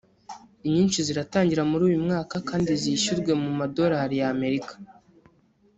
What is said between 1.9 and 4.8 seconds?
mwaka kandi zishyurwe mu madolari ya Amerika